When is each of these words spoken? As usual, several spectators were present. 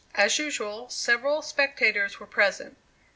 As 0.15 0.39
usual, 0.39 0.89
several 0.89 1.43
spectators 1.43 2.19
were 2.19 2.25
present. 2.25 2.75